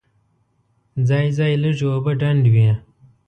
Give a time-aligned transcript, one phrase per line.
[1.09, 2.69] ځای ځای لږې اوبه ډنډ وې.